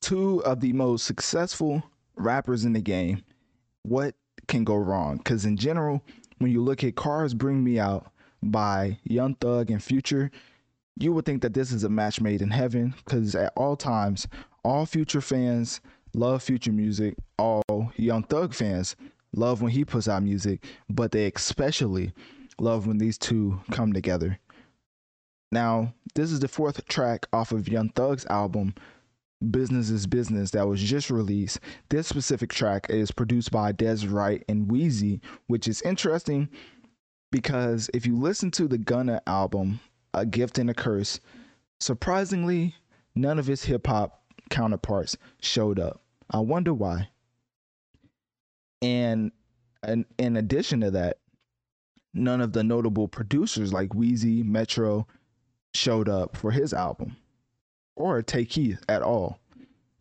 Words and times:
Two 0.00 0.42
of 0.44 0.60
the 0.60 0.72
most 0.72 1.04
successful 1.04 1.82
rappers 2.16 2.64
in 2.64 2.72
the 2.72 2.80
game. 2.80 3.22
What 3.82 4.14
can 4.48 4.64
go 4.64 4.76
wrong? 4.76 5.18
Because 5.18 5.44
in 5.44 5.56
general, 5.56 6.02
when 6.38 6.50
you 6.50 6.62
look 6.62 6.82
at 6.84 6.96
Cars 6.96 7.34
Bring 7.34 7.62
Me 7.62 7.78
Out 7.78 8.10
by 8.42 8.98
Young 9.04 9.34
Thug 9.34 9.70
and 9.70 9.82
Future, 9.82 10.30
you 10.98 11.12
would 11.12 11.24
think 11.24 11.42
that 11.42 11.54
this 11.54 11.72
is 11.72 11.84
a 11.84 11.88
match 11.88 12.20
made 12.20 12.42
in 12.42 12.50
heaven 12.50 12.94
because 13.04 13.34
at 13.34 13.52
all 13.56 13.76
times, 13.76 14.26
all 14.64 14.86
Future 14.86 15.20
fans 15.20 15.80
love 16.14 16.42
Future 16.42 16.72
music. 16.72 17.14
All 17.38 17.92
Young 17.96 18.22
Thug 18.22 18.54
fans 18.54 18.96
love 19.34 19.62
when 19.62 19.72
he 19.72 19.84
puts 19.84 20.08
out 20.08 20.22
music, 20.22 20.64
but 20.88 21.12
they 21.12 21.30
especially 21.34 22.12
love 22.58 22.86
when 22.86 22.98
these 22.98 23.18
two 23.18 23.60
come 23.70 23.92
together. 23.92 24.38
Now, 25.52 25.94
this 26.14 26.30
is 26.30 26.40
the 26.40 26.48
fourth 26.48 26.86
track 26.86 27.26
off 27.32 27.52
of 27.52 27.68
Young 27.68 27.90
Thug's 27.90 28.26
album, 28.26 28.74
Business 29.48 29.88
is 29.88 30.06
Business, 30.06 30.50
that 30.50 30.68
was 30.68 30.82
just 30.82 31.10
released. 31.10 31.60
This 31.88 32.06
specific 32.06 32.52
track 32.52 32.86
is 32.90 33.10
produced 33.10 33.50
by 33.50 33.72
Dez 33.72 34.10
Wright 34.10 34.44
and 34.48 34.70
Wheezy, 34.70 35.20
which 35.46 35.66
is 35.66 35.80
interesting 35.82 36.48
because 37.32 37.88
if 37.94 38.06
you 38.06 38.16
listen 38.16 38.50
to 38.52 38.68
the 38.68 38.76
Gunna 38.76 39.22
album, 39.26 39.80
A 40.12 40.26
Gift 40.26 40.58
and 40.58 40.68
a 40.68 40.74
Curse, 40.74 41.20
surprisingly, 41.78 42.74
none 43.14 43.38
of 43.38 43.46
his 43.46 43.64
hip 43.64 43.86
hop 43.86 44.22
counterparts 44.50 45.16
showed 45.40 45.78
up. 45.78 46.02
I 46.30 46.40
wonder 46.40 46.74
why. 46.74 47.08
And, 48.82 49.32
and 49.82 50.04
in 50.18 50.36
addition 50.36 50.80
to 50.80 50.90
that, 50.90 51.18
none 52.12 52.42
of 52.42 52.52
the 52.52 52.64
notable 52.64 53.08
producers 53.08 53.72
like 53.72 53.94
Wheezy, 53.94 54.42
Metro 54.42 55.06
showed 55.72 56.08
up 56.10 56.36
for 56.36 56.50
his 56.50 56.74
album 56.74 57.16
or 58.00 58.22
Tay 58.22 58.44
Keith 58.44 58.82
at 58.88 59.02
all 59.02 59.38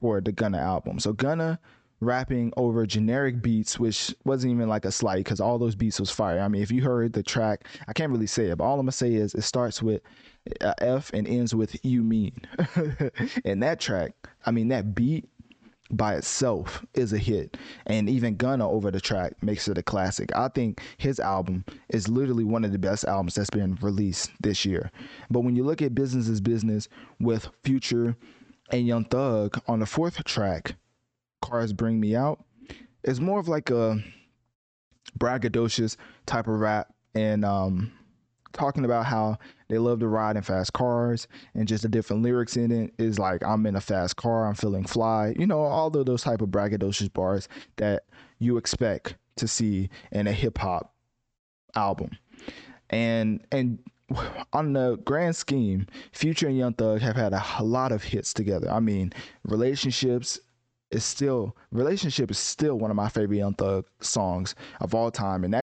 for 0.00 0.20
the 0.20 0.32
Gunna 0.32 0.58
album. 0.58 0.98
So 0.98 1.12
Gunna 1.12 1.58
rapping 2.00 2.52
over 2.56 2.86
generic 2.86 3.40
beats, 3.40 3.78
which 3.78 4.14
wasn't 4.24 4.52
even 4.52 4.68
like 4.68 4.84
a 4.84 4.92
slight 4.92 5.24
because 5.24 5.40
all 5.40 5.58
those 5.58 5.74
beats 5.74 6.00
was 6.00 6.10
fire. 6.10 6.40
I 6.40 6.48
mean, 6.48 6.62
if 6.62 6.70
you 6.70 6.82
heard 6.82 7.12
the 7.12 7.22
track, 7.22 7.66
I 7.88 7.92
can't 7.92 8.12
really 8.12 8.26
say 8.26 8.46
it, 8.46 8.58
but 8.58 8.64
all 8.64 8.74
I'm 8.74 8.86
gonna 8.86 8.92
say 8.92 9.14
is 9.14 9.34
it 9.34 9.42
starts 9.42 9.82
with 9.82 10.02
a 10.60 10.74
F 10.82 11.10
and 11.14 11.26
ends 11.26 11.54
with 11.54 11.82
"You 11.84 12.02
Mean," 12.02 12.38
and 13.44 13.62
that 13.62 13.80
track, 13.80 14.12
I 14.44 14.50
mean, 14.50 14.68
that 14.68 14.94
beat 14.94 15.28
by 15.90 16.14
itself 16.14 16.84
is 16.94 17.12
a 17.12 17.18
hit, 17.18 17.56
and 17.86 18.08
even 18.08 18.36
Gunna 18.36 18.68
over 18.68 18.90
the 18.90 19.00
track 19.00 19.42
makes 19.42 19.68
it 19.68 19.78
a 19.78 19.82
classic. 19.82 20.34
I 20.34 20.48
think 20.48 20.80
his 20.96 21.20
album 21.20 21.64
is 21.88 22.08
literally 22.08 22.44
one 22.44 22.64
of 22.64 22.72
the 22.72 22.78
best 22.78 23.04
albums 23.04 23.34
that's 23.34 23.50
been 23.50 23.76
released 23.76 24.30
this 24.40 24.64
year. 24.64 24.90
But 25.30 25.40
when 25.40 25.56
you 25.56 25.64
look 25.64 25.82
at 25.82 25.94
Business 25.94 26.28
is 26.28 26.40
Business 26.40 26.88
with 27.20 27.48
Future 27.64 28.16
and 28.70 28.86
Young 28.86 29.04
Thug 29.04 29.60
on 29.68 29.80
the 29.80 29.86
fourth 29.86 30.22
track, 30.24 30.74
Cars 31.42 31.72
Bring 31.72 32.00
Me 32.00 32.16
Out, 32.16 32.42
it's 33.02 33.20
more 33.20 33.38
of 33.38 33.48
like 33.48 33.70
a 33.70 34.02
braggadocious 35.18 35.96
type 36.26 36.48
of 36.48 36.58
rap 36.58 36.92
and 37.14 37.44
um 37.44 37.92
talking 38.54 38.84
about 38.84 39.04
how 39.04 39.36
they 39.68 39.78
love 39.78 40.00
to 40.00 40.08
ride 40.08 40.36
in 40.36 40.42
fast 40.42 40.72
cars 40.72 41.28
and 41.54 41.68
just 41.68 41.82
the 41.82 41.88
different 41.88 42.22
lyrics 42.22 42.56
in 42.56 42.72
it 42.72 42.94
is 42.98 43.18
like 43.18 43.42
I'm 43.44 43.66
in 43.66 43.76
a 43.76 43.80
fast 43.80 44.16
car, 44.16 44.46
I'm 44.46 44.54
feeling 44.54 44.84
fly. 44.84 45.34
You 45.38 45.46
know, 45.46 45.60
all 45.60 45.94
of 45.94 46.06
those 46.06 46.22
type 46.22 46.40
of 46.40 46.48
braggadocious 46.48 47.12
bars 47.12 47.48
that 47.76 48.04
you 48.38 48.56
expect 48.56 49.16
to 49.36 49.48
see 49.48 49.90
in 50.12 50.26
a 50.26 50.32
hip 50.32 50.58
hop 50.58 50.94
album. 51.74 52.10
And 52.90 53.44
and 53.52 53.78
on 54.52 54.72
the 54.72 54.96
grand 55.04 55.36
scheme, 55.36 55.86
Future 56.12 56.48
and 56.48 56.56
Young 56.56 56.74
Thug 56.74 57.00
have 57.00 57.16
had 57.16 57.32
a, 57.32 57.44
a 57.58 57.64
lot 57.64 57.92
of 57.92 58.02
hits 58.02 58.32
together. 58.32 58.70
I 58.70 58.80
mean, 58.80 59.12
relationships 59.44 60.40
is 60.90 61.04
still 61.04 61.56
relationship 61.72 62.30
is 62.30 62.38
still 62.38 62.78
one 62.78 62.90
of 62.90 62.96
my 62.96 63.08
favorite 63.08 63.38
Young 63.38 63.54
Thug 63.54 63.86
songs 64.00 64.54
of 64.80 64.94
all 64.94 65.10
time, 65.10 65.44
and 65.44 65.54
that 65.54 65.62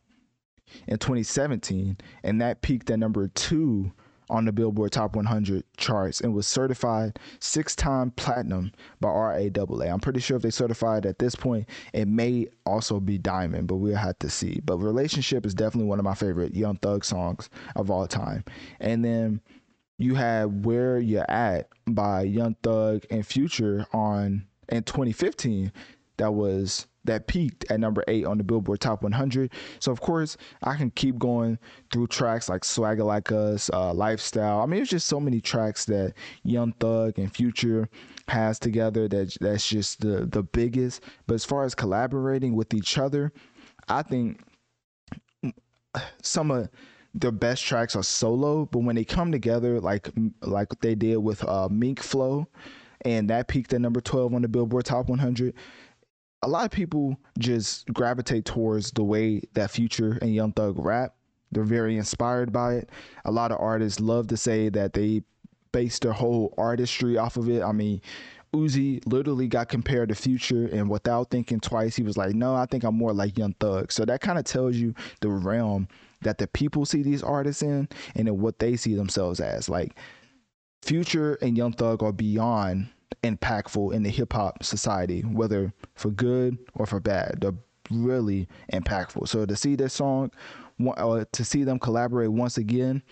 in 0.87 0.97
2017, 0.97 1.97
and 2.23 2.41
that 2.41 2.61
peaked 2.61 2.89
at 2.89 2.99
number 2.99 3.27
two 3.29 3.91
on 4.29 4.45
the 4.45 4.51
Billboard 4.51 4.93
Top 4.93 5.15
100 5.15 5.63
charts 5.75 6.21
and 6.21 6.33
was 6.33 6.47
certified 6.47 7.19
six-time 7.39 8.11
platinum 8.11 8.71
by 9.01 9.09
RIAA. 9.09 9.91
I'm 9.91 9.99
pretty 9.99 10.21
sure 10.21 10.37
if 10.37 10.43
they 10.43 10.49
certified 10.49 11.05
at 11.05 11.19
this 11.19 11.35
point, 11.35 11.67
it 11.91 12.07
may 12.07 12.47
also 12.65 13.01
be 13.01 13.17
diamond, 13.17 13.67
but 13.67 13.75
we'll 13.75 13.97
have 13.97 14.17
to 14.19 14.29
see. 14.29 14.61
But 14.63 14.77
"Relationship" 14.77 15.45
is 15.45 15.53
definitely 15.53 15.89
one 15.89 15.99
of 15.99 16.05
my 16.05 16.15
favorite 16.15 16.55
Young 16.55 16.77
Thug 16.77 17.03
songs 17.03 17.49
of 17.75 17.91
all 17.91 18.07
time. 18.07 18.45
And 18.79 19.03
then 19.03 19.41
you 19.97 20.15
had 20.15 20.65
"Where 20.65 20.97
You 20.97 21.25
At" 21.27 21.67
by 21.85 22.21
Young 22.21 22.55
Thug 22.63 23.03
and 23.11 23.25
Future 23.25 23.85
on 23.91 24.45
in 24.69 24.83
2015. 24.83 25.73
That 26.17 26.33
was 26.33 26.87
that 27.05 27.27
peaked 27.27 27.69
at 27.71 27.79
number 27.79 28.03
eight 28.07 28.25
on 28.25 28.37
the 28.37 28.43
Billboard 28.43 28.79
Top 28.79 29.01
100. 29.03 29.51
So 29.79 29.91
of 29.91 30.01
course, 30.01 30.37
I 30.63 30.75
can 30.75 30.91
keep 30.91 31.17
going 31.17 31.57
through 31.91 32.07
tracks 32.07 32.49
like 32.49 32.63
"Swagger 32.63 33.03
Like 33.03 33.31
Us," 33.31 33.69
uh, 33.73 33.93
"Lifestyle." 33.93 34.61
I 34.61 34.65
mean, 34.65 34.81
it's 34.81 34.91
just 34.91 35.07
so 35.07 35.19
many 35.19 35.41
tracks 35.41 35.85
that 35.85 36.13
Young 36.43 36.73
Thug 36.73 37.17
and 37.17 37.33
Future 37.33 37.89
has 38.27 38.59
together 38.59 39.07
that 39.07 39.35
that's 39.41 39.67
just 39.67 40.01
the 40.01 40.25
the 40.25 40.43
biggest. 40.43 41.03
But 41.27 41.35
as 41.35 41.45
far 41.45 41.63
as 41.63 41.75
collaborating 41.75 42.55
with 42.55 42.73
each 42.73 42.97
other, 42.97 43.31
I 43.87 44.03
think 44.03 44.41
some 46.21 46.51
of 46.51 46.69
their 47.13 47.31
best 47.31 47.63
tracks 47.65 47.95
are 47.95 48.03
solo, 48.03 48.65
but 48.65 48.79
when 48.79 48.95
they 48.95 49.03
come 49.03 49.31
together, 49.31 49.79
like 49.81 50.09
like 50.41 50.69
they 50.81 50.95
did 50.95 51.17
with 51.17 51.43
uh, 51.43 51.67
Mink 51.69 52.01
Flow, 52.01 52.47
and 53.01 53.29
that 53.29 53.47
peaked 53.47 53.73
at 53.73 53.81
number 53.81 54.01
12 54.01 54.33
on 54.33 54.41
the 54.41 54.47
Billboard 54.47 54.85
Top 54.85 55.09
100 55.09 55.53
a 56.43 56.47
lot 56.47 56.65
of 56.65 56.71
people 56.71 57.17
just 57.37 57.91
gravitate 57.93 58.45
towards 58.45 58.91
the 58.91 59.03
way 59.03 59.41
that 59.53 59.71
Future 59.71 60.17
and 60.21 60.33
Young 60.33 60.51
Thug 60.51 60.75
rap. 60.77 61.15
They're 61.51 61.63
very 61.63 61.97
inspired 61.97 62.51
by 62.51 62.75
it. 62.75 62.89
A 63.25 63.31
lot 63.31 63.51
of 63.51 63.59
artists 63.59 63.99
love 63.99 64.27
to 64.27 64.37
say 64.37 64.69
that 64.69 64.93
they 64.93 65.23
base 65.71 65.99
their 65.99 66.13
whole 66.13 66.53
artistry 66.57 67.17
off 67.17 67.37
of 67.37 67.49
it. 67.49 67.61
I 67.61 67.71
mean, 67.71 68.01
Uzi 68.53 69.01
literally 69.05 69.47
got 69.47 69.69
compared 69.69 70.09
to 70.09 70.15
Future, 70.15 70.67
and 70.67 70.89
without 70.89 71.29
thinking 71.29 71.59
twice, 71.59 71.95
he 71.95 72.03
was 72.03 72.17
like, 72.17 72.35
"No, 72.35 72.55
I 72.55 72.65
think 72.65 72.83
I'm 72.83 72.95
more 72.95 73.13
like 73.13 73.37
Young 73.37 73.53
Thug." 73.59 73.91
So 73.91 74.03
that 74.05 74.21
kind 74.21 74.37
of 74.37 74.45
tells 74.45 74.75
you 74.75 74.93
the 75.21 75.29
realm 75.29 75.87
that 76.21 76.37
the 76.37 76.47
people 76.47 76.85
see 76.85 77.01
these 77.01 77.23
artists 77.23 77.61
in, 77.61 77.87
and 78.15 78.29
what 78.39 78.59
they 78.59 78.75
see 78.75 78.95
themselves 78.95 79.39
as. 79.39 79.69
Like 79.69 79.95
Future 80.81 81.35
and 81.41 81.57
Young 81.57 81.73
Thug 81.73 82.03
are 82.03 82.11
beyond 82.11 82.89
impactful 83.23 83.93
in 83.93 84.03
the 84.03 84.09
hip 84.09 84.33
hop 84.33 84.63
society, 84.63 85.21
whether 85.21 85.73
for 85.95 86.09
good 86.09 86.57
or 86.73 86.85
for 86.85 86.99
bad. 86.99 87.39
They're 87.41 87.53
really 87.89 88.47
impactful. 88.71 89.27
So 89.27 89.45
to 89.45 89.55
see 89.55 89.75
this 89.75 89.93
song, 89.93 90.31
uh, 90.85 91.25
to 91.31 91.45
see 91.45 91.63
them 91.63 91.79
collaborate 91.79 92.31
once 92.31 92.57
again, 92.57 93.03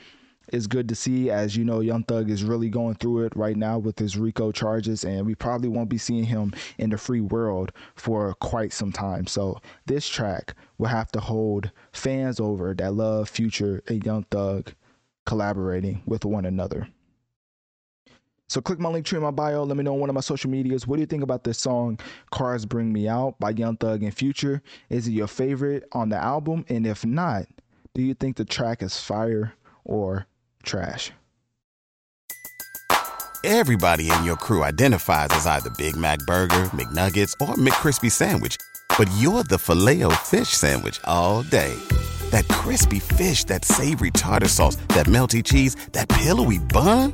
is 0.52 0.68
good 0.68 0.90
to 0.90 0.96
see. 0.96 1.30
As 1.30 1.56
you 1.56 1.64
know, 1.64 1.80
Young 1.80 2.04
Thug 2.04 2.30
is 2.30 2.44
really 2.44 2.70
going 2.70 2.96
through 2.96 3.26
it 3.26 3.36
right 3.36 3.56
now 3.56 3.78
with 3.78 4.00
his 4.00 4.18
RICO 4.18 4.52
charges, 4.52 5.04
and 5.04 5.26
we 5.26 5.36
probably 5.36 5.70
won't 5.70 5.90
be 5.90 5.98
seeing 5.98 6.24
him 6.24 6.54
in 6.78 6.90
the 6.90 6.98
free 6.98 7.22
world 7.22 7.72
for 7.96 8.34
quite 8.36 8.74
some 8.74 8.92
time. 8.92 9.28
So 9.28 9.60
this 9.86 10.08
track 10.08 10.56
will 10.78 10.88
have 10.88 11.12
to 11.12 11.20
hold 11.20 11.72
fans 11.92 12.40
over 12.40 12.74
that 12.74 12.94
love 12.94 13.30
Future 13.30 13.84
and 13.88 14.04
Young 14.04 14.24
Thug 14.32 14.74
collaborating 15.26 16.02
with 16.06 16.26
one 16.26 16.46
another. 16.46 16.88
So 18.50 18.62
click 18.62 18.80
my 18.80 18.90
link 18.90 19.06
tree 19.06 19.18
in 19.18 19.24
my 19.24 19.32
bio. 19.32 19.64
Let 19.64 19.78
me 19.78 19.84
know 19.84 19.94
on 19.94 20.00
one 20.00 20.10
of 20.10 20.16
my 20.16 20.22
social 20.22 20.50
medias. 20.50 20.88
What 20.88 20.96
do 20.96 21.02
you 21.02 21.06
think 21.06 21.22
about 21.22 21.44
this 21.44 21.60
song, 21.60 22.00
Cars 22.32 22.66
Bring 22.66 22.92
Me 22.92 23.08
Out 23.08 23.40
by 23.40 23.52
Young 23.52 23.78
Thug 23.78 24.02
and 24.02 24.14
Future? 24.14 24.64
Is 24.90 25.08
it 25.08 25.12
your 25.12 25.28
favorite 25.28 25.88
on 25.92 26.10
the 26.10 26.18
album? 26.18 26.66
And 26.68 26.88
if 26.88 27.06
not, 27.06 27.46
do 27.94 28.02
you 28.02 28.16
think 28.16 28.38
the 28.38 28.46
track 28.46 28.82
is 28.82 29.00
fire 29.00 29.54
or 29.86 30.26
trash? 30.64 31.12
Everybody 33.44 34.12
in 34.12 34.24
your 34.26 34.36
crew 34.36 34.64
identifies 34.64 35.30
as 35.32 35.46
either 35.46 35.70
Big 35.78 35.96
Mac 35.96 36.20
Burger, 36.20 36.66
McNuggets, 36.74 37.34
or 37.40 37.56
McCrispy 37.56 38.12
Sandwich. 38.12 38.58
But 38.98 39.10
you're 39.18 39.44
the 39.44 39.60
filet 39.60 40.04
fish 40.16 40.50
Sandwich 40.50 41.00
all 41.06 41.44
day. 41.44 41.74
That 42.32 42.48
crispy 42.48 43.00
fish, 43.00 43.44
that 43.46 43.64
savory 43.64 44.12
tartar 44.12 44.50
sauce, 44.50 44.76
that 44.90 45.06
melty 45.06 45.44
cheese, 45.44 45.76
that 45.94 46.10
pillowy 46.10 46.58
bun. 46.58 47.14